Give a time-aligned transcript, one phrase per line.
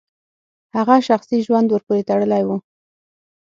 [0.75, 2.49] هغه شخصي ژوند ورپورې تړلی و.